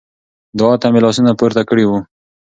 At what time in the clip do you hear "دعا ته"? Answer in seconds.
0.59-0.87